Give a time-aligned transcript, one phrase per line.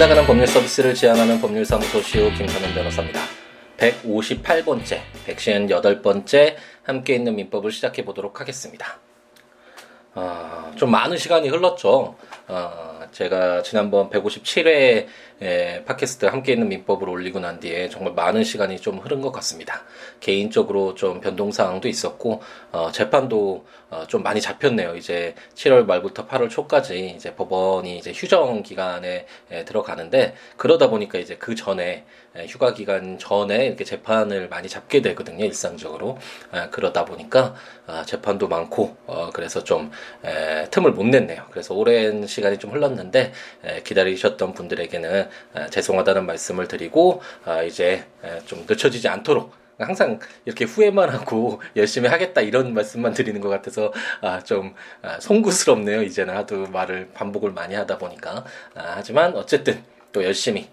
[0.00, 3.20] 찾아가는 법률 서비스를 지향하는 법률사무소 시우 김선현 변호사입니다.
[3.76, 8.98] 158번째, 158번째 함께 있는 민법을 시작해 보도록 하겠습니다.
[10.14, 12.16] 어, 좀 많은 시간이 흘렀죠.
[12.48, 15.06] 어, 제가 지난번 157회
[15.42, 19.82] 에, 팟캐스트 함께 있는 민법을 올리고 난 뒤에 정말 많은 시간이 좀 흐른 것 같습니다.
[20.20, 22.42] 개인적으로 좀 변동사항도 있었고,
[22.72, 24.96] 어, 재판도 어, 좀 많이 잡혔네요.
[24.96, 31.36] 이제 7월 말부터 8월 초까지 이제 법원이 이제 휴정 기간에 에, 들어가는데, 그러다 보니까 이제
[31.36, 32.04] 그 전에 에,
[32.46, 35.44] 휴가 기간 전에 이렇게 재판을 많이 잡게 되거든요.
[35.44, 36.18] 일상적으로.
[36.54, 37.54] 에, 그러다 보니까
[37.86, 39.90] 아, 재판도 많고, 어, 그래서 좀
[40.24, 41.46] 에, 틈을 못 냈네요.
[41.50, 43.32] 그래서 오랜 시간이 좀 흘렀는데,
[43.64, 45.28] 에, 기다리셨던 분들에게는
[45.70, 48.04] 죄송하다는 말씀을 드리고 아, 이제
[48.46, 54.40] 좀 늦춰지지 않도록 항상 이렇게 후회만 하고 열심히 하겠다 이런 말씀만 드리는 것 같아서 아
[54.44, 58.44] 좀 아, 송구스럽네요 이제는 하도 말을 반복을 많이 하다 보니까
[58.74, 60.68] 아, 하지만 어쨌든 또 열심히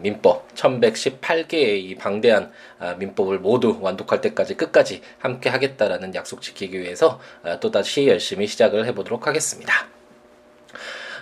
[0.00, 2.52] 민법 1118개의 이 방대한
[2.98, 7.20] 민법을 모두 완독할 때까지 끝까지 함께 하겠다라는 약속 지키기 위해서
[7.60, 9.86] 또다시 열심히 시작을 해보도록 하겠습니다.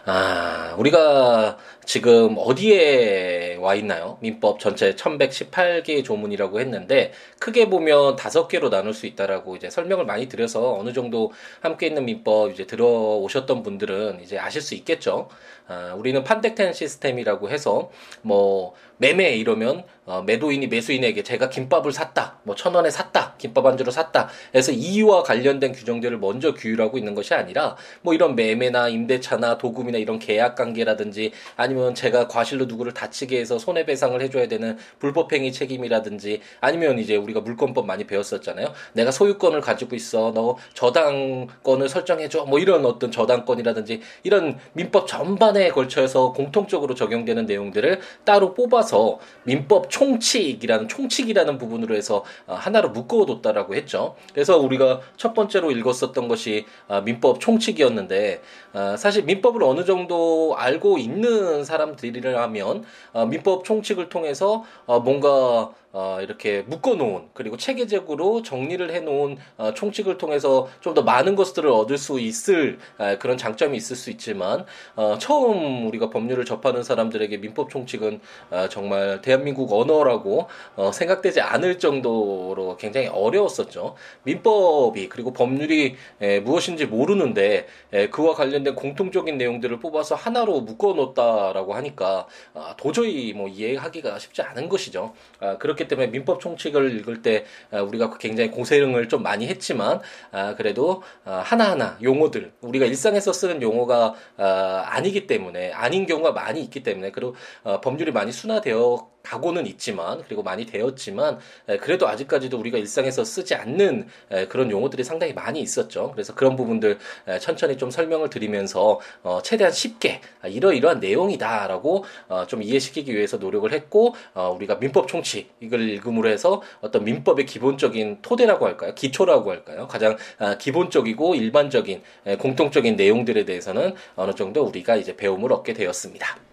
[0.09, 4.19] 아, 우리가 지금 어디에 와 있나요?
[4.21, 10.29] 민법 전체 1118개의 조문이라고 했는데 크게 보면 다섯 개로 나눌 수 있다라고 이제 설명을 많이
[10.29, 15.29] 드려서 어느 정도 함께 있는 민법 이제 들어오셨던 분들은 이제 아실 수 있겠죠.
[15.69, 22.55] 아, 우리는 판택텐 시스템이라고 해서 뭐 매매 이러면 어, 매도인이 매수인에게 제가 김밥을 샀다, 뭐
[22.57, 24.29] 천 원에 샀다, 김밥 안주로 샀다.
[24.55, 30.19] 해서 이와 관련된 규정들을 먼저 규율하고 있는 것이 아니라 뭐 이런 매매나 임대차나 도금이나 이런
[30.19, 37.17] 계약 관계라든지 아니면 제가 과실로 누구를 다치게 해서 손해배상을 해줘야 되는 불법행위 책임이라든지 아니면 이제
[37.17, 38.73] 우리가 물권법 많이 배웠었잖아요.
[38.95, 46.33] 내가 소유권을 가지고 있어, 너 저당권을 설정해줘, 뭐 이런 어떤 저당권이라든지 이런 민법 전반에 걸쳐서
[46.33, 54.15] 공통적으로 적용되는 내용들을 따로 뽑아서 민법 총칙이라는 총칙이라는 부분으로 해서 어, 하나로 묶어뒀다라고 했죠.
[54.35, 58.43] 그래서 우리가 첫 번째로 읽었었던 것이 어, 민법 총칙이었는데
[58.75, 62.85] 어, 사실 민법을 어느 정도 알고 있는 사람들이라면
[63.29, 70.97] 민법 총칙을 통해서 뭔가 어, 이렇게 묶어놓은 그리고 체계적으로 정리를 해놓은 어, 총칙을 통해서 좀
[70.97, 74.65] 더 많은 것들을 얻을 수 있을 에, 그런 장점이 있을 수 있지만
[74.95, 78.21] 어, 처음 우리가 법률을 접하는 사람들에게 민법 총칙은
[78.51, 83.95] 어, 정말 대한민국 언어라고 어, 생각되지 않을 정도로 굉장히 어려웠었죠.
[84.23, 92.27] 민법이 그리고 법률이 에, 무엇인지 모르는데 에, 그와 관련된 공통적인 내용들을 뽑아서 하나로 묶어놓았다라고 하니까
[92.55, 95.13] 아, 도저히 뭐 이해하기가 쉽지 않은 것이죠.
[95.41, 100.01] 아, 그렇기 때문에 민법 총칙을 읽을 때 아, 우리가 굉장히 고생을 좀 많이 했지만
[100.33, 106.83] 아, 그래도 아, 하나하나 용어들 우리가 일상에서 쓰는 용어가 아니기 때문에 아닌 경우가 많이 있기
[106.83, 111.39] 때문에 그리고 어, 법률이 많이 순화되어 가고는 있지만 그리고 많이 되었지만
[111.81, 114.09] 그래도 아직까지도 우리가 일상에서 쓰지 않는
[114.49, 116.11] 그런 용어들이 상당히 많이 있었죠.
[116.13, 116.99] 그래서 그런 부분들
[117.41, 124.15] 천천히 좀 설명을 드리면서 어, 최대한 쉽게 이러이러한 내용이다라고 어, 좀 이해시키기 위해서 노력을 했고
[124.35, 128.95] 우리가 민법 총칙 이걸 이걸 읽음으로 해서 어떤 민법의 기본적인 토대라고 할까요?
[128.95, 129.87] 기초라고 할까요?
[129.89, 132.03] 가장 아, 기본적이고 일반적인
[132.39, 136.46] 공통적인 내용들에 대해서는 어느 정도 우리가 이제 배움을 얻게 되었습니다.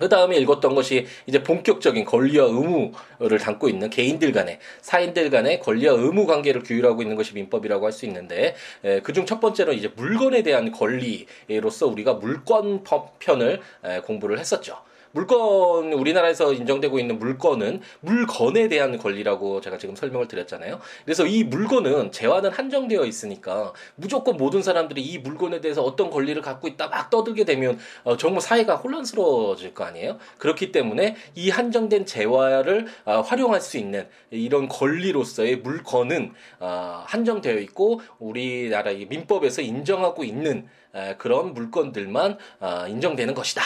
[0.00, 5.94] 그 다음에 읽었던 것이 이제 본격적인 권리와 의무를 담고 있는 개인들 간의 사인들 간의 권리와
[5.94, 8.54] 의무 관계를 규율하고 있는 것이 민법이라고 할 수 있는데
[9.02, 13.60] 그중 첫 번째로 이제 물건에 대한 권리로서 우리가 물권법 편을
[14.04, 14.78] 공부를 했었죠.
[15.12, 20.80] 물건 우리나라에서 인정되고 있는 물건은 물건에 대한 권리라고 제가 지금 설명을 드렸잖아요.
[21.04, 26.68] 그래서 이 물건은 재화는 한정되어 있으니까 무조건 모든 사람들이 이 물건에 대해서 어떤 권리를 갖고
[26.68, 30.18] 있다 막 떠들게 되면 어, 정말 사회가 혼란스러워질 거 아니에요.
[30.38, 38.00] 그렇기 때문에 이 한정된 재화를 어, 활용할 수 있는 이런 권리로서의 물건은 어, 한정되어 있고
[38.18, 40.79] 우리나라 민법에서 인정하고 있는 에,
[41.18, 43.62] 그런 물건들만 어, 인정되는 것이다.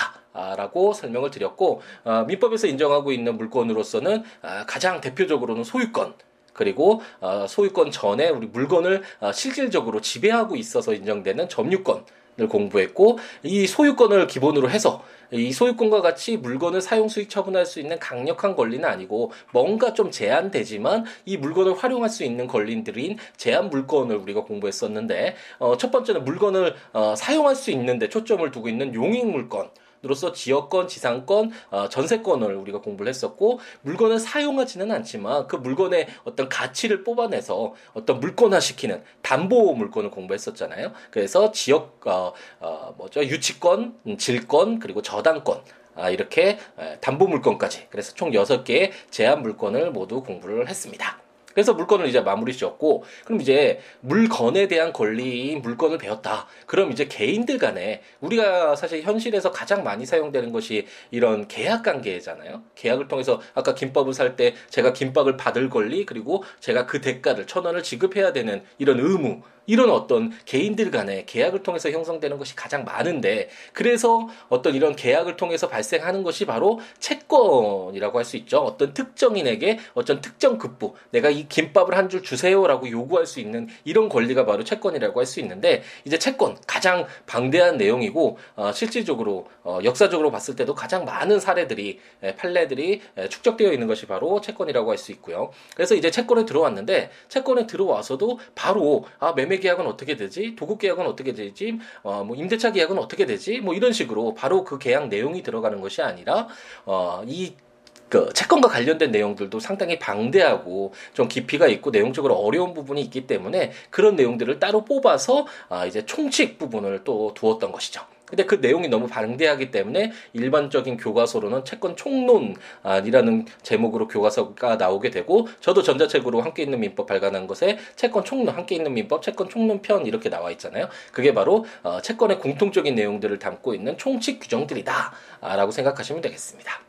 [0.56, 6.14] 라고 설명을 드렸고 어, 민법에서 인정하고 있는 물건으로서는 어, 가장 대표적으로는 소유권
[6.52, 12.04] 그리고 어, 소유권 전에 우리 물건을 어, 실질적으로 지배하고 있어서 인정되는 점유권
[12.40, 17.98] 을 공부했고 이 소유권을 기본으로 해서 이 소유권과 같이 물건을 사용 수익 처분할 수 있는
[18.00, 24.42] 강력한 권리는 아니고 뭔가 좀 제한되지만 이 물건을 활용할 수 있는 권리들인 제한 물건을 우리가
[24.42, 29.70] 공부했었는데 어, 첫 번째는 물건을 어, 사용할 수 있는데 초점을 두고 있는 용익 물건
[30.06, 37.04] 로서 지역권, 지상권, 어, 전세권을 우리가 공부를 했었고 물건을 사용하지는 않지만 그 물건의 어떤 가치를
[37.04, 40.92] 뽑아내서 어떤 물권화시키는 담보 물건을 공부했었잖아요.
[41.10, 45.62] 그래서 지역 어, 어 뭐죠 유치권, 질권 그리고 저당권
[45.96, 46.58] 아, 이렇게
[47.00, 51.23] 담보 물건까지 그래서 총 6개의 제한 물건을 모두 공부를 했습니다.
[51.54, 56.46] 그래서 물건을 이제 마무리 지었고 그럼 이제 물건에 대한 권리인 물건을 배웠다.
[56.66, 62.62] 그럼 이제 개인들 간에 우리가 사실 현실에서 가장 많이 사용되는 것이 이런 계약 관계잖아요.
[62.74, 67.64] 계약을 통해서 아까 김밥을 살 때 제가 김밥을 받을 권리 그리고 제가 그 대가를 천
[67.64, 73.48] 원을 지급해야 되는 이런 의무 이런 어떤 개인들 간의 계약을 통해서 형성되는 것이 가장 많은데
[73.72, 78.58] 그래서 어떤 이런 계약을 통해서 발생하는 것이 바로 채권이라고 할 수 있죠.
[78.58, 84.08] 어떤 특정인에게 어떤 특정 급부 내가 이 김밥을 한 줄 주세요라고 요구할 수 있는 이런
[84.10, 90.30] 권리가 바로 채권이라고 할 수 있는데 이제 채권 가장 방대한 내용이고 어, 실질적으로 어, 역사적으로
[90.30, 95.12] 봤을 때도 가장 많은 사례들이 에, 판례들이 에, 축적되어 있는 것이 바로 채권이라고 할 수
[95.12, 95.50] 있고요.
[95.74, 100.54] 그래서 이제 채권에 들어왔는데 채권에 들어와서도 바로 아 매매 매매 계약은 어떻게 되지?
[100.56, 101.78] 도급 계약은 어떻게 되지?
[102.02, 103.60] 어, 뭐 임대차 계약은 어떻게 되지?
[103.60, 106.48] 뭐 이런 식으로 바로 그 계약 내용이 들어가는 것이 아니라
[106.84, 113.72] 어, 이그 채권과 관련된 내용들도 상당히 방대하고 좀 깊이가 있고 내용적으로 어려운 부분이 있기 때문에
[113.90, 118.13] 그런 내용들을 따로 뽑아서 아 이제 총칙 부분을 또 두었던 것이죠.
[118.34, 125.82] 근데 그 내용이 너무 방대하기 때문에 일반적인 교과서로는 채권 총론이라는 제목으로 교과서가 나오게 되고 저도
[125.84, 130.28] 전자책으로 함께 있는 민법 발간한 것에 채권 총론 함께 있는 민법 채권 총론 편 이렇게
[130.30, 130.88] 나와 있잖아요.
[131.12, 136.80] 그게 바로 어, 채권의 공통적인 내용들을 담고 있는 총칙 규정들이다라고 생각하시면 되겠습니다.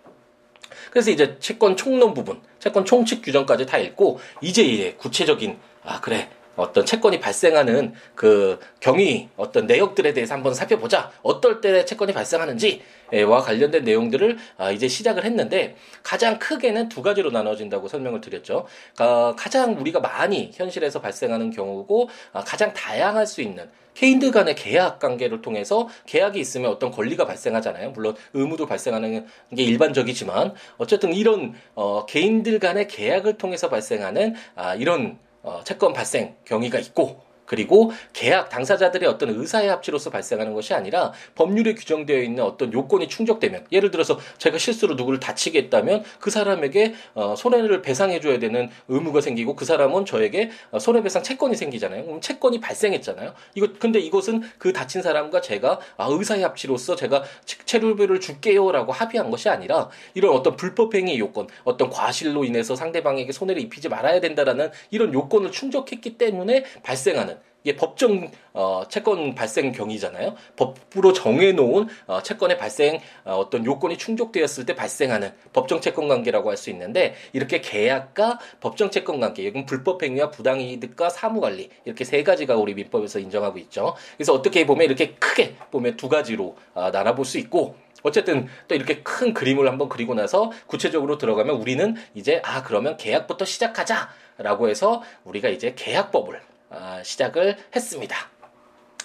[0.89, 6.27] 그래서 이제 채권 총론 부분, 채권 총칙 규정까지 다 읽고 이제 이제 구체적인 아 그래
[6.55, 11.11] 어떤 채권이 발생하는 그 경위 어떤 내역들에 대해서 한번 살펴보자.
[11.21, 17.87] 어떨 때 채권이 발생하는지와 관련된 내용들을 아, 이제 시작을 했는데 가장 크게는 두 가지로 나눠진다고
[17.87, 18.65] 설명을 드렸죠.
[18.97, 24.99] 아, 가장 우리가 많이 현실에서 발생하는 경우고 아, 가장 다양할 수 있는 개인들 간의 계약
[24.99, 27.91] 관계를 통해서 계약이 있으면 어떤 권리가 발생하잖아요.
[27.91, 29.25] 물론 의무도 발생하는
[29.55, 36.35] 게 일반적이지만 어쨌든 이런 어, 개인들 간의 계약을 통해서 발생하는 아, 이런 어, 채권 발생
[36.45, 42.73] 경위가 있고 그리고 계약 당사자들의 어떤 의사의 합치로서 발생하는 것이 아니라 법률에 규정되어 있는 어떤
[42.73, 48.39] 요건이 충족되면 예를 들어서 제가 실수로 누구를 다치게 했다면 그 사람에게 어, 손해를 배상해 줘야
[48.39, 52.05] 되는 의무가 생기고 그 사람은 저에게 어, 손해배상 채권이 생기잖아요.
[52.05, 53.33] 그럼 채권이 발생했잖아요.
[53.55, 59.49] 이거 근데 이것은 그 다친 사람과 제가 아, 의사의 합치로서 제가 체류비를 줄게요라고 합의한 것이
[59.49, 65.51] 아니라 이런 어떤 불법행위 요건, 어떤 과실로 인해서 상대방에게 손해를 입히지 말아야 된다라는 이런 요건을
[65.51, 67.34] 충족했기 때문에 발생하는
[67.65, 70.35] 이게 법정 어, 채권 발생 경위잖아요.
[70.55, 76.55] 법으로 정해놓은 어, 채권의 발생 어, 어떤 요건이 충족되었을 때 발생하는 법정 채권 관계라고 할
[76.55, 82.05] 수 있는데 이렇게 계약과 법정 채권 관계, 이건 불법 행위와 부당 이득과 사무 관리 이렇게
[82.05, 83.95] 세 가지가 우리 민법에서 인정하고 있죠.
[84.15, 89.01] 그래서 어떻게 보면 이렇게 크게 보면 두 가지로 어, 나눠볼 수 있고 어쨌든 또 이렇게
[89.01, 95.49] 큰 그림을 한번 그리고 나서 구체적으로 들어가면 우리는 이제 아 그러면 계약부터 시작하자라고 해서 우리가
[95.49, 96.54] 이제 계약법을 아,
[97.03, 98.15] 시작을 했습니다.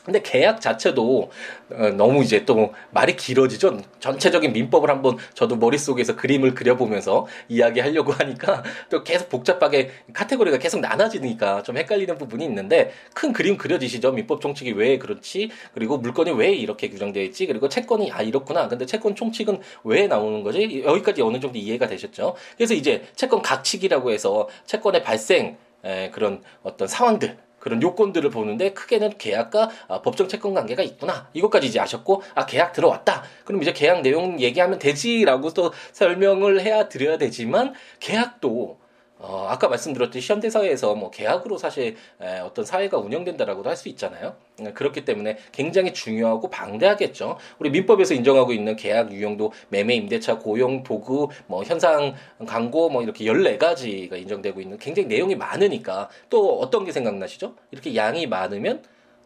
[0.04, 1.30] 근데 계약 자체도
[1.72, 3.80] 어, 너무 이제 또 말이 길어지죠.
[4.00, 11.62] 전체적인 민법을 한번 저도 머릿속에서 그림을 그려보면서 이야기하려고 하니까 또 계속 복잡하게 카테고리가 계속 나눠지니까
[11.62, 14.12] 좀 헷갈리는 부분이 있는데 큰 그림 그려지시죠.
[14.12, 15.50] 민법 총칙이 왜 그렇지?
[15.74, 17.46] 그리고 물건이 왜 이렇게 규정되어 있지?
[17.46, 18.68] 그리고 채권이 아 이렇구나.
[18.68, 20.82] 근데 채권 총칙은 왜 나오는 거지?
[20.82, 22.34] 여기까지 어느 정도 이해가 되셨죠?
[22.56, 29.18] 그래서 이제 채권 각칙이라고 해서 채권의 발생 에, 그런 어떤 상황들 그런 요건들을 보는데 크게는
[29.18, 31.28] 계약과 아, 법정 채권 관계가 있구나.
[31.34, 33.22] 이것까지 이제 아셨고 아 계약 들어왔다.
[33.44, 38.79] 그럼 이제 계약 내용 얘기하면 되지라고 또 설명을 해야 드려야 되지만 계약도
[39.22, 44.34] 어, 아까 말씀드렸듯이 현대사회에서 뭐 계약으로 사실 에, 어떤 사회가 운영된다라고도 할 수 있잖아요.
[44.60, 47.38] 음, 그렇기 때문에 굉장히 중요하고 방대하겠죠.
[47.58, 52.14] 우리 민법에서 인정하고 있는 계약 유형도 매매, 임대차, 고용, 도구, 뭐 현상,
[52.46, 57.54] 광고 뭐 이렇게 열네 가지가 인정되고 있는 굉장히 내용이 많으니까 또 어떤 게 생각나시죠?
[57.70, 58.82] 이렇게 양이 많으면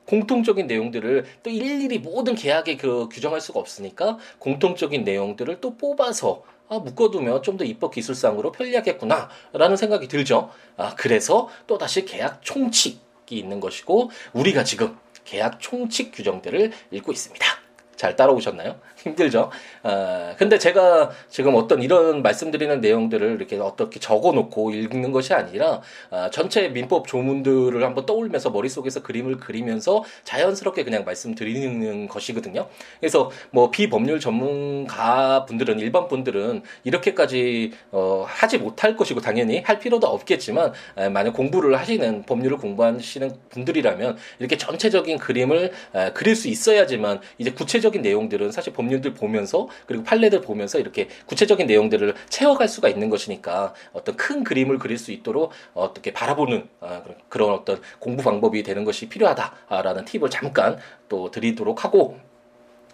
[0.06, 6.78] 공통적인 내용들을 또 일일이 모든 계약에 그 규정할 수가 없으니까 공통적인 내용들을 또 뽑아서 아,
[6.78, 10.50] 묶어두면 좀 더 입법 기술상으로 편리하겠구나라는 생각이 들죠.
[10.76, 12.98] 아, 그래서 또 다시 계약 총칙이
[13.30, 17.63] 있는 것이고 우리가 지금 계약 총칙 규정들을 읽고 있습니다.
[17.96, 18.76] 잘 따라오셨나요?
[19.04, 19.50] 힘들죠.
[19.82, 26.28] 어, 근데 제가 지금 어떤 이런 말씀드리는 내용들을 이렇게 어떻게 적어놓고 읽는 것이 아니라 어,
[26.30, 32.66] 전체 민법 조문들을 한번 떠올면서 머릿속에서 그림을 그리면서 자연스럽게 그냥 말씀드리는 것이거든요.
[33.00, 40.06] 그래서 뭐 비법률 전문가 분들은 일반 분들은 이렇게까지 어, 하지 못할 것이고 당연히 할 필요도
[40.06, 47.20] 없겠지만 에, 만약 공부를 하시는 법률을 공부하시는 분들이라면 이렇게 전체적인 그림을 에, 그릴 수 있어야지만
[47.38, 52.88] 이제 구체적 구체적인 내용들은 사실 법률들 보면서 그리고 판례들 보면서 이렇게 구체적인 내용들을 채워갈 수가
[52.88, 58.62] 있는 것이니까 어떤 큰 그림을 그릴 수 있도록 어떻게 바라보는 아, 그런 어떤 공부 방법이
[58.62, 60.78] 되는 것이 필요하다라는 팁을 잠깐
[61.10, 62.16] 또 드리도록 하고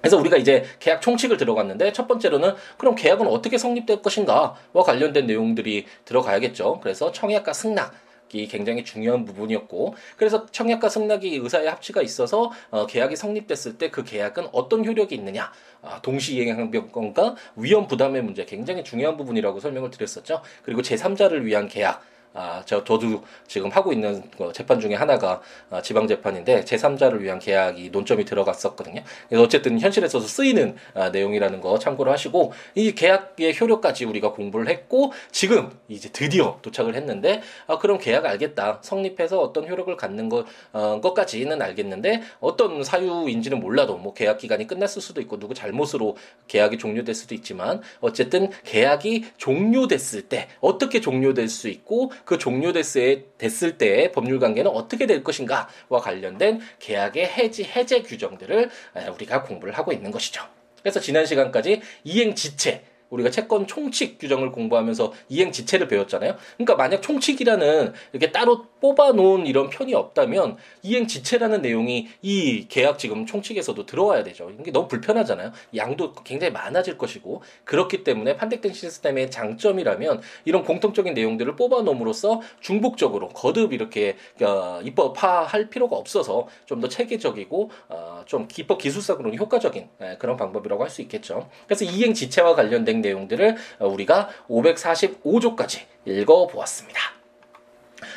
[0.01, 5.87] 그래서 우리가 이제 계약 총칙을 들어갔는데 첫 번째로는 그럼 계약은 어떻게 성립될 것인가와 관련된 내용들이
[6.05, 6.81] 들어가야겠죠.
[6.83, 7.93] 그래서 청약과 승낙
[8.35, 14.05] 이 굉장히 중요한 부분이었고 그래서 청약과 승낙이 의사의 합치가 있어서 어, 계약이 성립됐을 때 그
[14.05, 20.43] 계약은 어떤 효력이 있느냐 아, 동시이행항변권과 위험 부담의 문제 굉장히 중요한 부분이라고 설명을 드렸었죠.
[20.63, 25.83] 그리고 제3자를 위한 계약 아, 저, 저도 지금 하고 있는 그 재판 중에 하나가 아,
[25.83, 29.03] 지방재판인데 제3자를 위한 계약이 논점이 들어갔었거든요.
[29.29, 35.13] 그래서 어쨌든 현실에서도 쓰이는 아, 내용이라는 거 참고를 하시고 이 계약의 효력까지 우리가 공부를 했고
[35.33, 38.79] 지금 이제 드디어 도착을 했는데 아, 그럼 계약 알겠다.
[38.83, 45.03] 성립해서 어떤 효력을 갖는 것, 어, 것까지는 알겠는데 어떤 사유인지는 몰라도 뭐 계약 기간이 끝났을
[45.03, 51.69] 수도 있고 누구 잘못으로 계약이 종료될 수도 있지만 어쨌든 계약이 종료됐을 때 어떻게 종료될 수
[51.69, 58.71] 있고 그 종료됐을 때 법률 관계는 어떻게 될 것인가와 관련된 계약의 해지 해제 규정들을
[59.15, 60.43] 우리가 공부를 하고 있는 것이죠.
[60.83, 66.37] 그래서 지난 시간까지 이행 지체 우리가 채권 총칙 규정을 공부하면서 이행 지체를 배웠잖아요.
[66.57, 72.99] 그러니까 만약 총칙이라는 이렇게 따로 뽑아 놓은 이런 편이 없다면 이행 지체라는 내용이 이 계약
[72.99, 74.51] 지금 총칙에서도 들어와야 되죠.
[74.59, 75.53] 이게 너무 불편하잖아요.
[75.77, 83.29] 양도 굉장히 많아질 것이고 그렇기 때문에 판택된 시스템의 장점이라면 이런 공통적인 내용들을 뽑아 놓음으로써 중복적으로
[83.29, 90.17] 거듭 이렇게 어, 입법화할 필요가 없어서 좀 더 체계적이고 어, 좀 입법 기술사으로는 효과적인 예,
[90.19, 91.49] 그런 방법이라고 할 수 있겠죠.
[91.67, 97.01] 그래서 이행 지체와 관련된 내용들을 우리가 545조까지 읽어보았습니다.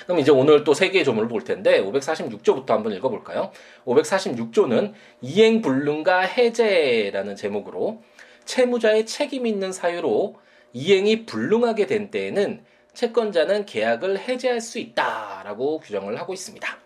[0.05, 3.51] 그럼 이제 오늘 또 세 개의 조문을 볼 텐데 546조부터 한번 읽어볼까요?
[3.85, 8.01] 546조는 이행불능과 해제라는 제목으로
[8.45, 10.35] 채무자의 책임 있는 사유로
[10.73, 12.63] 이행이 불능하게 된 때에는
[12.93, 16.82] 채권자는 계약을 해제할 수 있다라고 규정을 하고 있습니다.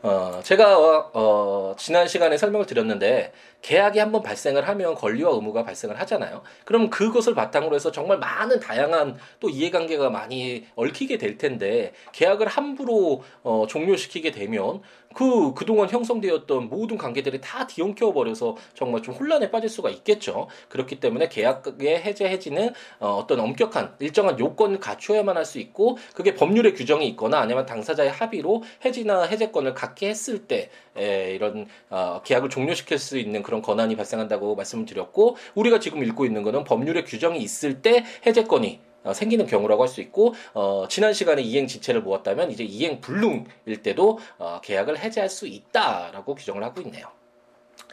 [0.00, 5.98] 어, 제가 어, 어, 지난 시간에 설명을 드렸는데 계약이 한번 발생을 하면 권리와 의무가 발생을
[6.00, 6.42] 하잖아요.
[6.64, 13.24] 그럼 그것을 바탕으로 해서 정말 많은 다양한 또 이해관계가 많이 얽히게 될 텐데 계약을 함부로
[13.42, 14.82] 어, 종료시키게 되면
[15.18, 20.46] 그 그동안 형성되었던 모든 관계들이 다 뒤엉켜 버려서 정말 좀 혼란에 빠질 수가 있겠죠.
[20.68, 22.70] 그렇기 때문에 계약의 해제 해지는
[23.00, 28.10] 어, 어떤 엄격한 일정한 요건을 갖추어야만 할 수 있고 그게 법률의 규정이 있거나 아니면 당사자의
[28.10, 33.96] 합의로 해지나 해제권을 갖게 했을 때 에, 이런 어, 계약을 종료시킬 수 있는 그런 권한이
[33.96, 39.46] 발생한다고 말씀을 드렸고 우리가 지금 읽고 있는 거는 법률의 규정이 있을 때 해제권이 어, 생기는
[39.46, 44.60] 경우라고 할 수 있고 어, 지난 시간에 이행 지체를 모았다면 이제 이행 불능일 때도 어,
[44.62, 47.06] 계약을 해제할 수 있다라고 규정을 하고 있네요.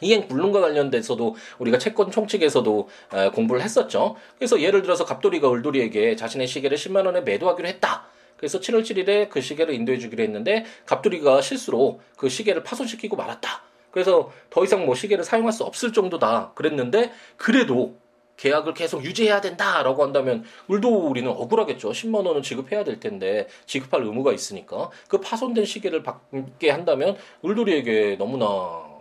[0.02, 4.18] 이행 불능과 관련돼서도 우리가 채권 총칙에서도 에, 공부를 했었죠.
[4.38, 8.08] 그래서 예를 들어서 갑돌이가 을돌이에게 자신의 시계를 10만 원에 매도하기로 했다.
[8.36, 13.64] 그래서 7월 7일에 그 시계를 인도해 주기로 했는데 갑돌이가 실수로 그 시계를 파손시키고 말았다.
[13.92, 17.96] 그래서 더 이상 뭐 시계를 사용할 수 없을 정도다 그랬는데 그래도
[18.38, 21.92] 계약을 계속 유지해야 된다라고 한다면 울도 우리는 억울하겠죠.
[21.92, 28.46] 10만 원은 지급해야 될 텐데 지급할 의무가 있으니까 그 파손된 시계를 받게 한다면 울도리에게 너무나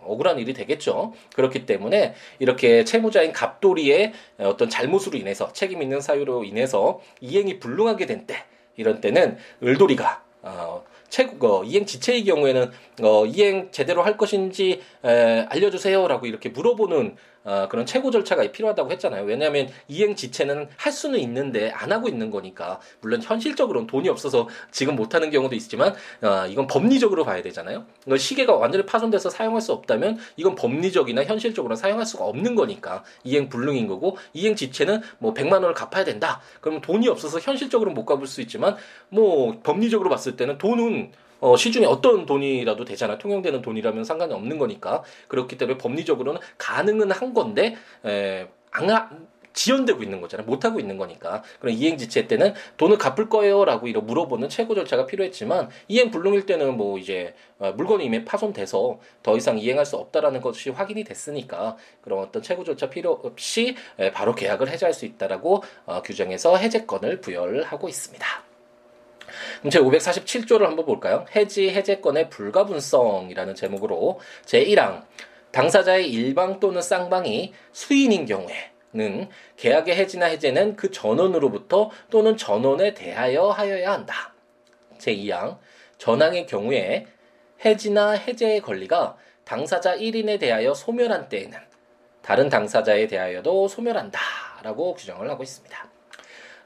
[0.07, 1.13] 억울한 일이 되겠죠.
[1.35, 8.25] 그렇기 때문에 이렇게 채무자인 갑돌이의 어떤 잘못으로 인해서 책임 있는 사유로 인해서 이행이 불능하게 된
[8.27, 8.45] 때
[8.77, 15.45] 이런 때는 을돌이가 어, 최고 어, 이행 지체의 경우에는 어, 이행 제대로 할 것인지 에,
[15.49, 17.15] 알려주세요라고 이렇게 물어보는
[17.45, 19.23] 어, 그런 최고 절차가 필요하다고 했잖아요.
[19.23, 24.95] 왜냐하면 이행 지체는 할 수는 있는데 안 하고 있는 거니까 물론 현실적으로는 돈이 없어서 지금
[24.95, 27.85] 못 하는 경우도 있지만 어, 이건 법리적으로 봐야 되잖아요.
[28.17, 33.87] 시계가 완전히 파손돼서 사용할 수 없다면 이건 법리적이나 현실적으로 사용할 수가 없는 거니까 이행 불능인
[33.87, 36.41] 거고 이행 지체는 뭐 100만 원을 갚아야 된다.
[36.61, 38.75] 그러면 돈이 없어서 현실적으로 못 갚을 수 있지만
[39.09, 41.11] 뭐 법리적으로 봤을 때는 돈은
[41.45, 43.19] 어, 시중에 어떤 돈이라도 되잖아.
[43.19, 45.03] 통용되는 돈이라면 상관이 없는 거니까.
[45.27, 50.47] 그렇기 때문에 법리적으로는 가능은 한 건데, 에, 안, 지연되고 있는 거잖아요.
[50.47, 51.43] 못하고 있는 거니까.
[51.59, 53.63] 그럼 이행지체 때는 돈을 갚을 거예요?
[53.63, 58.99] 라고 이런 물어보는 최고 절차가 필요했지만, 이행 불능일 때는 뭐 이제, 어, 물건이 이미 파손돼서
[59.21, 63.75] 더 이상 이행할 수 없다라는 것이 확인이 됐으니까, 그런 어떤 최고 절차 필요 없이
[64.15, 68.44] 바로 계약을 해제할 수 있다라고 어, 규정해서 해제권을 부여를 하고 있습니다.
[69.59, 71.25] 그럼 제 547조를 한번 볼까요?
[71.35, 75.03] 해지 해제권의 불가분성이라는 제목으로 제1항
[75.51, 83.49] 당사자의 일방 또는 쌍방이 수인인 경우에 는 계약의 해지나 해제는 그 전원으로부터 또는 전원에 대하여
[83.49, 84.33] 하여야 한다.
[84.99, 85.57] 제2항
[85.97, 87.05] 전항의 경우에
[87.65, 91.59] 해지나 해제의 권리가 당사자 1인에 대하여 소멸한 때에는
[92.21, 95.84] 다른 당사자에 대하여도 소멸한다라고 규정을 하고 있습니다.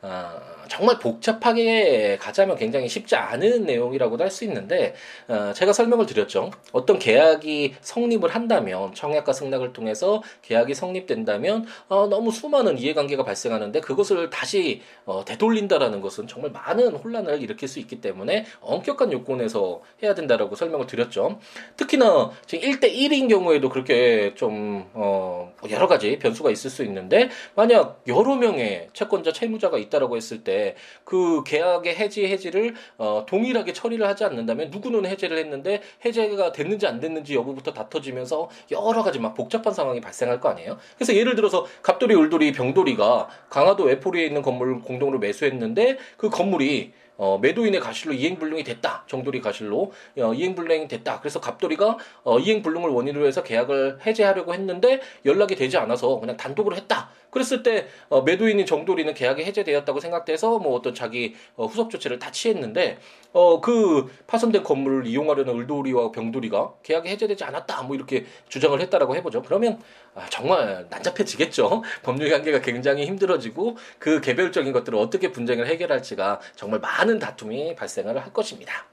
[0.01, 0.29] 어,
[0.69, 4.93] 정말 복잡하게 가자면 굉장히 쉽지 않은 내용이라고도 할 수 있는데
[5.27, 6.51] 어, 제가 설명을 드렸죠.
[6.71, 14.29] 어떤 계약이 성립을 한다면 청약과 승낙을 통해서 계약이 성립된다면 어, 너무 수많은 이해관계가 발생하는데 그것을
[14.29, 20.55] 다시 어, 되돌린다라는 것은 정말 많은 혼란을 일으킬 수 있기 때문에 엄격한 요건에서 해야 된다라고
[20.55, 21.39] 설명을 드렸죠.
[21.75, 28.03] 특히나 지금 1대 1인 경우에도 그렇게 좀 어, 여러 가지 변수가 있을 수 있는데 만약
[28.07, 34.05] 여러 명의 채권자 채무자가 있 다라고 했을 때 그 계약의 해지 해지를 어, 동일하게 처리를
[34.07, 39.73] 하지 않는다면 누구는 해제를 했는데 해제가 됐는지 안 됐는지 여부부터 다퉈지면서 여러 가지 막 복잡한
[39.73, 40.77] 상황이 발생할 거 아니에요.
[40.95, 47.37] 그래서 예를 들어서 갑돌이, 울돌이, 병돌이가 강화도 외포리에 있는 건물을 공동으로 매수했는데 그 건물이 어,
[47.37, 49.03] 매도인의 가실로 이행불능이 됐다.
[49.07, 51.19] 정돌이 가실로 어, 이행불능이 됐다.
[51.19, 57.09] 그래서 갑돌이가 어, 이행불능을 원인으로 해서 계약을 해제하려고 했는데 연락이 되지 않아서 그냥 단독으로 했다.
[57.29, 62.31] 그랬을 때 어, 매도인인 정돌이는 계약이 해제되었다고 생각돼서 뭐 어떤 자기 어, 후속 조치를 다
[62.31, 62.99] 취했는데
[63.31, 67.83] 어, 그 파손된 건물을 이용하려는 을돌이와 병돌이가 계약이 해제되지 않았다.
[67.83, 69.43] 뭐 이렇게 주장을 했다라고 해보죠.
[69.43, 69.79] 그러면
[70.15, 71.83] 아, 정말 난잡해지겠죠.
[72.01, 78.33] 법률 관계가 굉장히 힘들어지고 그 개별적인 것들을 어떻게 분쟁을 해결할지가 정말 많은 다툼이 발생을 할
[78.33, 78.87] 것입니다.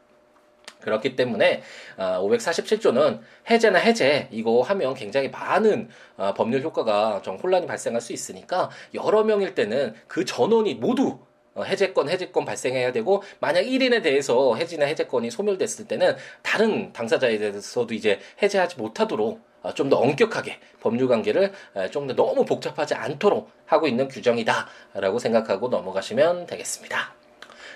[0.81, 1.63] 그렇기 때문에
[1.97, 8.13] 547조는 어, 해제나 해제 이거 하면 굉장히 많은 어, 법률 효과가 좀 혼란이 발생할 수
[8.13, 14.55] 있으니까 여러 명일 때는 그 전원이 모두 어, 해제권, 해제권 발생해야 되고 만약 1인에 대해서
[14.57, 19.41] 해지나 해제권이 소멸됐을 때는 다른 당사자에 대해서도 이제 해제하지 못하도록
[19.75, 21.53] 좀 더 엄격하게 법률 관계를
[21.91, 27.15] 좀 더 너무 복잡하지 않도록 하고 있는 규정이다라고 생각하고 넘어가시면 되겠습니다.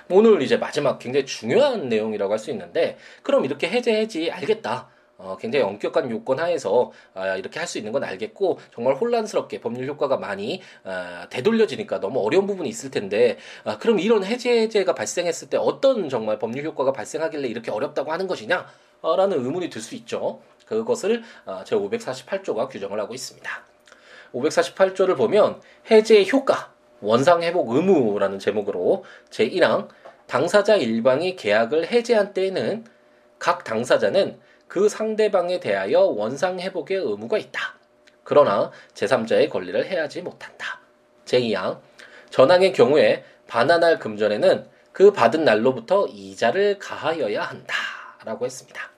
[0.08, 4.88] 오늘 이제 마지막 굉장히 중요한 내용이라고 할 수 있는데 그럼 이렇게 해제해지 알겠다.
[5.22, 9.86] 어, 굉장히 엄격한 요건 하에서 아, 이렇게 할 수 있는 건 알겠고 정말 혼란스럽게 법률
[9.88, 15.56] 효과가 많이 아, 되돌려지니까 너무 어려운 부분이 있을 텐데 아, 그럼 이런 해제제가 발생했을 때
[15.56, 18.66] 어떤 정말 법률 효과가 발생하길래 이렇게 어렵다고 하는 것이냐?
[19.02, 20.40] 어, 라는 의문이 들 수 있죠.
[20.66, 23.50] 그것을 아, 제 548조가 규정을 하고 있습니다.
[24.34, 29.88] 548조를 보면 해제의 효과, 원상 회복 의무라는 제목으로 제1항
[30.26, 32.84] 당사자 일방이 계약을 해제한 때에는
[33.38, 34.38] 각 당사자는
[34.70, 37.74] 그 상대방에 대하여 원상 회복의 의무가 있다.
[38.22, 40.78] 그러나 제3자의 권리를 해하지 못한다.
[41.24, 41.80] 제2항
[42.30, 47.74] 전항의 경우에 반환할 금전에는 그 받은 날로부터 이자를 가하여야 한다.
[48.24, 48.92] 라고 했습니다.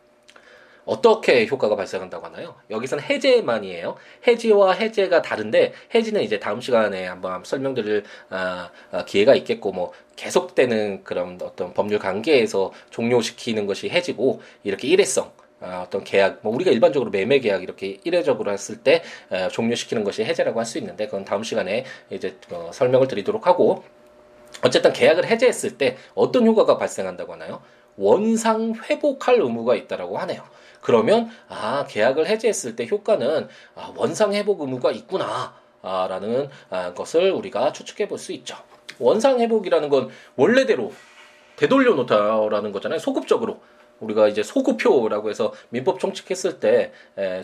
[0.84, 2.56] 어떻게 효과가 발생한다고 하나요?
[2.68, 3.96] 여기서는 해제만이에요.
[4.26, 11.04] 해지와 해제가 다른데 해지는 이제 다음 시간에 한번 설명드릴 아, 아, 기회가 있겠고 뭐 계속되는
[11.04, 17.10] 그런 어떤 법률 관계에서 종료시키는 것이 해지고 이렇게 일회성 아, 어떤 계약, 뭐 우리가 일반적으로
[17.10, 21.42] 매매 계약 이렇게 일회적으로 했을 때 에, 종료시키는 것이 해제라고 할 수 있는데 그건 다음
[21.42, 23.84] 시간에 이제 어, 설명을 드리도록 하고
[24.64, 27.62] 어쨌든 계약을 해제했을 때 어떤 효과가 발생한다고 하나요?
[27.96, 30.42] 원상 회복할 의무가 있다라고 하네요.
[30.80, 35.54] 그러면 아 계약을 해지했을 때 효과는 아, 원상 회복 의무가 있구나.
[35.82, 38.56] 아, 라는 아, 것을 우리가 추측해 볼 수 있죠.
[38.98, 40.92] 원상 회복이라는 건 원래대로
[41.56, 42.98] 되돌려 놓다라는 거잖아요.
[42.98, 43.60] 소급적으로.
[44.02, 46.92] 우리가 이제 소급표라고 해서 민법 총칙했을 때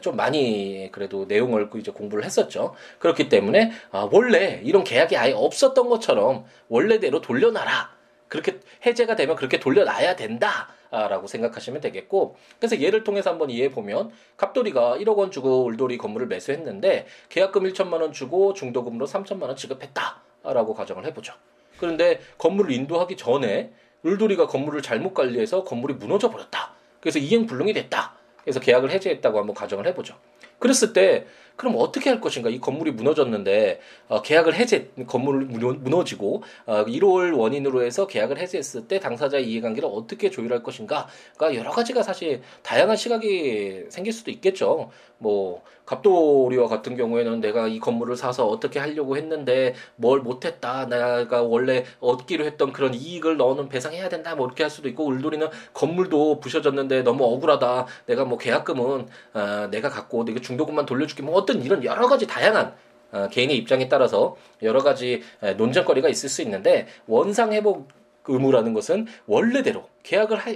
[0.00, 2.74] 좀 많이 그래도 내용을 이제 공부를 했었죠.
[2.98, 7.96] 그렇기 때문에 아, 원래 이런 계약이 아예 없었던 것처럼 원래대로 돌려놔라.
[8.28, 10.68] 그렇게 해제가 되면 그렇게 돌려놔야 된다.
[10.90, 16.28] 라고 생각하시면 되겠고 그래서 예를 통해서 한번 이해해 보면 갑돌이가 1억 원 주고 울돌이 건물을
[16.28, 21.34] 매수했는데 계약금 1천만 원 주고 중도금으로 3천만 원 지급했다라고 가정을 해보죠.
[21.78, 23.70] 그런데 건물을 인도하기 전에
[24.02, 26.72] 울돌이가 건물을 잘못 관리해서 건물이 무너져 버렸다.
[27.00, 28.14] 그래서 이행 불능이 됐다.
[28.42, 30.14] 그래서 계약을 해지했다고 한번 가정을 해보죠.
[30.58, 31.26] 그랬을 때
[31.58, 32.50] 그럼 어떻게 할 것인가?
[32.50, 38.86] 이 건물이 무너졌는데 어, 계약을 해제 건물을 무너 지고 어, 1월 원인으로 해서 계약을 해제했을
[38.86, 41.08] 때 당사자의 이해관계를 어떻게 조율할 것인가?
[41.36, 44.92] 그러니까 여러 가지가 사실 다양한 시각이 생길 수도 있겠죠.
[45.18, 50.86] 뭐 갑돌이와 같은 경우에는 내가 이 건물을 사서 어떻게 하려고 했는데 뭘 못했다.
[50.86, 54.34] 내가 원래 얻기로 했던 그런 이익을 너는 배상해야 된다.
[54.34, 57.86] 뭐 이렇게 할 수도 있고 울돌이는 건물도 부셔졌는데 너무 억울하다.
[58.06, 61.22] 내가 뭐 계약금은 어, 내가 갖고 내가 중도금만 돌려줄게.
[61.22, 62.74] 뭐 어떤 이런 여러 가지 다양한
[63.10, 65.22] 어, 개인의 입장에 따라서 여러 가지
[65.56, 67.88] 논쟁거리가 있을 수 있는데 원상 회복
[68.26, 70.54] 의무라는 것은 원래대로 계약을 하,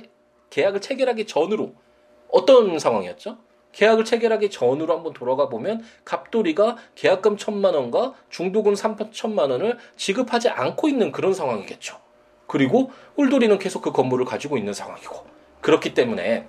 [0.51, 1.73] 계약을 체결하기 전으로
[2.29, 3.39] 어떤 상황이었죠?
[3.73, 10.89] 계약을 체결하기 전으로 한번 돌아가 보면 갑돌이가 계약금 천만 원과 중도금 삼천만 원을 지급하지 않고
[10.89, 11.97] 있는 그런 상황이겠죠.
[12.47, 15.25] 그리고 울돌이는 계속 그 건물을 가지고 있는 상황이고
[15.61, 16.47] 그렇기 때문에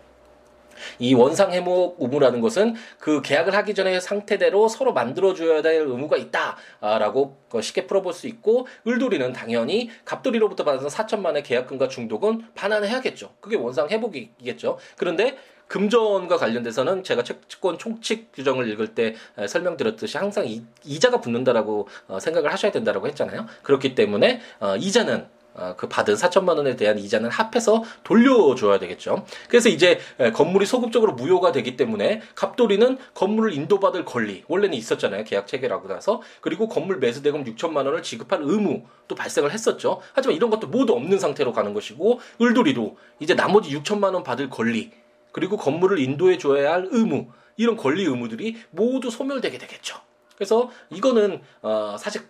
[1.00, 7.38] 이 원상 해목 의무라는 것은 그 계약을 하기 전에 상태대로 서로 만들어줘야 될 의무가 있다라고
[7.62, 13.32] 쉽게 풀어볼 수 있고 을돌이는 당연히 갑돌이로부터 받은 4천만 원의 계약금과 중독은 반환을 해야겠죠.
[13.40, 14.78] 그게 원상 해복이겠죠.
[14.98, 19.16] 그런데 금전과 관련돼서는 제가 채권 총칙 규정을 읽을 때
[19.48, 23.46] 설명드렸듯이 항상 이, 자가 붙는다라고 어, 생각을 하셔야 된다라고 했잖아요.
[23.64, 29.26] 그렇기 때문에 어, 이자는 어, 그 받은 4천만 원에 대한 이자는 합해서 돌려줘야 되겠죠.
[29.48, 30.00] 그래서 이제
[30.34, 35.24] 건물이 소급적으로 무효가 되기 때문에 갑돌이는 건물을 인도받을 권리 원래는 있었잖아요.
[35.26, 40.02] 계약 체결하고 나서 그리고 건물 매수 대금 6천만 원을 지급할 의무도 발생을 했었죠.
[40.14, 44.92] 하지만 이런 것도 모두 없는 상태로 가는 것이고 을돌이도 이제 나머지 6천만 원 받을 권리
[45.34, 50.00] 그리고 건물을 인도해 줘야 할 의무 이런 권리 의무들이 모두 소멸되게 되겠죠.
[50.38, 52.22] 그래서 이거는 어 사실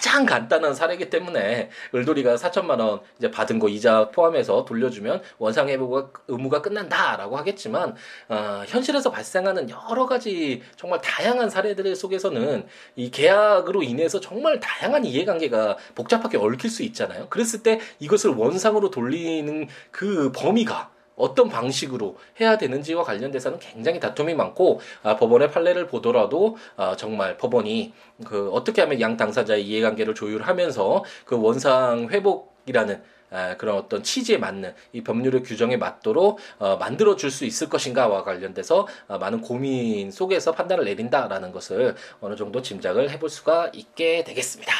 [0.00, 6.24] 가장 간단한 사례이기 때문에 을돌이가 4천만 원 이제 받은 거 이자 포함해서 돌려주면 원상 회복
[6.28, 7.94] 의무가 끝난다라고 하겠지만
[8.28, 15.76] 어, 현실에서 발생하는 여러 가지 정말 다양한 사례들 속에서는 이 계약으로 인해서 정말 다양한 이해관계가
[15.94, 17.28] 복잡하게 얽힐 수 있잖아요.
[17.28, 24.80] 그랬을 때 이것을 원상으로 돌리는 그 범위가 어떤 방식으로 해야 되는지와 관련돼서는 굉장히 다툼이 많고
[25.02, 27.92] 아, 법원의 판례를 보더라도 아, 정말 법원이
[28.24, 33.02] 그 어떻게 하면 양 당사자의 이해관계를 조율하면서 그 원상 회복이라는
[33.32, 38.24] 아, 그런 어떤 취지에 맞는 이 법률의 규정에 맞도록 어, 만들어 줄 수 있을 것인가와
[38.24, 44.72] 관련돼서 어, 많은 고민 속에서 판단을 내린다라는 것을 어느 정도 짐작을 해볼 수가 있게 되겠습니다.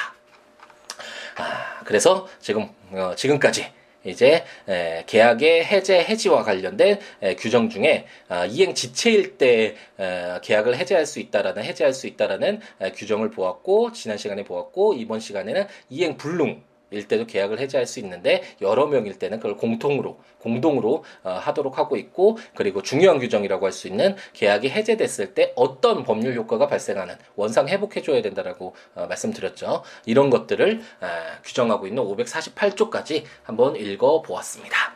[1.36, 3.72] 아, 그래서 지금 어, 지금까지
[4.04, 10.76] 이제 에, 계약의 해제 해지와 관련된 에, 규정 중에 아, 이행 지체일 때 에, 계약을
[10.76, 16.16] 해제할 수 있다라는 해제할 수 있다라는 에, 규정을 보았고 지난 시간에 보았고 이번 시간에는 이행
[16.16, 21.76] 불능 일 때도 계약을 해지할 수 있는데 여러 명일 때는 그걸 공통으로 공동으로 어, 하도록
[21.78, 27.16] 하고 있고 그리고 중요한 규정이라고 할 수 있는 계약이 해제됐을 때 어떤 법률 효과가 발생하는
[27.36, 29.82] 원상 회복해 줘야 된다라고 어, 말씀드렸죠.
[30.06, 31.06] 이런 것들을 어,
[31.44, 34.94] 규정하고 있는 548조까지 한번 읽어 보았습니다.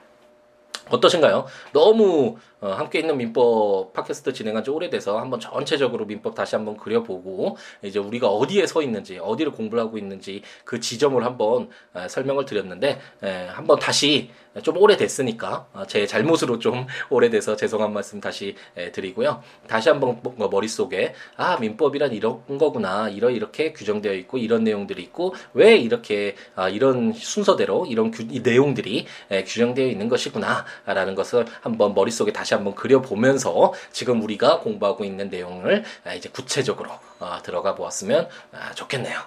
[0.91, 1.47] 어떠신가요?
[1.73, 7.59] 너무 어, 함께 있는 민법 팟캐스트 진행한 지 오래돼서 한번 전체적으로 민법 다시 한번 그려보고
[7.83, 12.99] 이제 우리가 어디에 서 있는지 어디를 공부를 하고 있는지 그 지점을 한번 에, 설명을 드렸는데
[13.23, 14.31] 에, 한번 다시
[14.63, 19.43] 좀 오래됐으니까 어, 제 잘못으로 좀 오래돼서 죄송한 말씀 다시 에, 드리고요.
[19.67, 25.03] 다시 한번 뭐, 뭐 머릿속에 아 민법이란 이런 거구나 이러 이렇게 규정되어 있고 이런 내용들이
[25.03, 31.45] 있고 왜 이렇게 아, 이런 순서대로 이런 규, 이 내용들이 에, 규정되어 있는 것이구나라는 것을
[31.61, 36.91] 한번 머릿속에 다시 한번 그려보면서 지금 우리가 공부하고 있는 내용을 아, 이제 구체적으로
[37.21, 39.19] 어, 들어가 보았으면 아, 좋겠네요.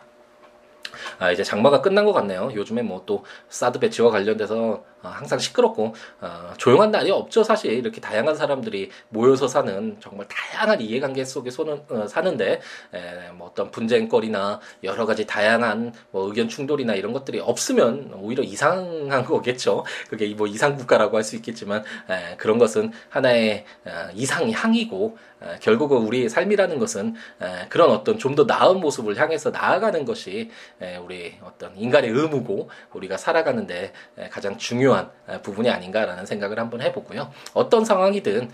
[1.20, 2.52] 아, 이제 장마가 끝난 것 같네요.
[2.54, 7.74] 요즘에 뭐 또 사드 배치와 관련돼서 어, 항상 시끄럽고 어, 조용한 날이 없죠 사실.
[7.74, 12.62] 이렇게 다양한 사람들이 모여서 사는 정말 다양한 이해관계 속에 소는, 어, 사는데
[12.94, 19.24] 에, 뭐 어떤 분쟁거리나 여러 가지 다양한 뭐 의견 충돌이나 이런 것들이 없으면 오히려 이상한
[19.26, 19.84] 거겠죠.
[20.10, 25.60] 그게 뭐 이상 국가라고 할 수 있겠지만 에, 그런 것은 하나의 어, 이상 향이고 에,
[25.60, 30.96] 결국은 우리의 삶이라는 것은 에, 그런 어떤 좀 더 나은 모습을 향해서 나아가는 것이 에,
[30.98, 37.32] 우리 어떤 인간의 의무고 우리가 살아가는데 에, 가장 중요한 중요한 부분이 아닌가라는 생각을 한번 해보고요.
[37.54, 38.50] 어떤 상황이든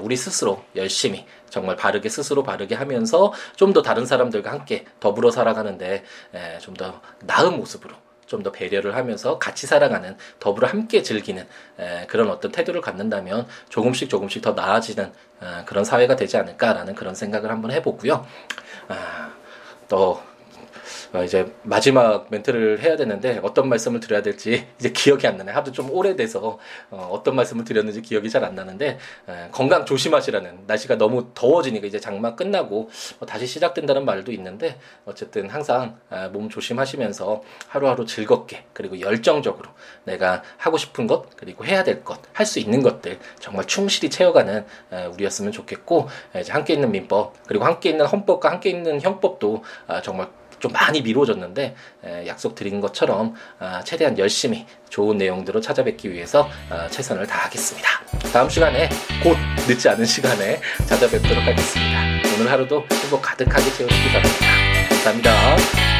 [0.00, 6.04] 우리 스스로 열심히 정말 바르게 스스로 바르게 하면서 좀 더 다른 사람들과 함께 더불어 살아가는데
[6.60, 7.94] 좀 더 나은 모습으로
[8.26, 11.46] 좀더 배려를 하면서 같이 살아가는 더불어 함께 즐기는
[12.06, 15.12] 그런 어떤 태도를 갖는다면 조금씩 조금씩 더 나아지는
[15.66, 18.26] 그런 사회가 되지 않을까라는 그런 생각을 한번 해보고요.
[18.88, 19.32] 아,
[19.88, 20.22] 또
[21.12, 25.52] 어, 이제 마지막 멘트를 해야 되는데 어떤 말씀을 드려야 될지 이제 기억이 안 나네.
[25.52, 26.58] 하도 좀 오래돼서
[26.90, 31.98] 어, 떤 말씀을 드렸는지 기억이 잘 안 나는데 에, 건강 조심하시라는 날씨가 너무 더워지니까 이제
[31.98, 32.88] 장마 끝나고
[33.20, 39.70] 어, 다시 시작된다는 말도 있는데 어쨌든 항상 에, 몸 조심하시면서 하루하루 즐겁게 그리고 열정적으로
[40.04, 44.64] 내가 하고 싶은 것 그리고 해야 될 것 할 수 있는 것들 정말 충실히 채워가는
[44.92, 49.64] 에, 우리였으면 좋겠고 에, 이제 함께 있는 민법 그리고 함께 있는 헌법과 함께 있는 형법도
[49.88, 56.12] 아, 정말 좀 많이 미뤄졌는데 에, 약속 드린 것처럼 아, 최대한 열심히 좋은 내용들을 찾아뵙기
[56.12, 57.88] 위해서 아, 최선을 다하겠습니다.
[58.32, 58.88] 다음 시간에
[59.22, 62.00] 곧 늦지 않은 시간에 찾아뵙도록 하겠습니다.
[62.36, 64.46] 오늘 하루도 행복 가득하게 채우시기 바랍니다.
[64.88, 65.97] 감사합니다.